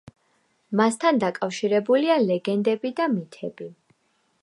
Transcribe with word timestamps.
მასთან 0.79 1.19
დაკავშირებულია 1.25 2.17
ლეგენდები 2.25 2.95
და 3.01 3.11
მითები. 3.17 3.73